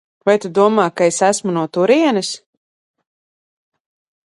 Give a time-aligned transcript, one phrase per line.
[0.27, 2.33] Vai tu domā, ka es esmu no turienes?